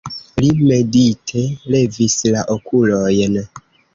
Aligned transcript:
Li 0.43 0.47
medite 0.69 1.43
levis 1.75 2.17
la 2.37 2.45
okulojn. 2.57 3.39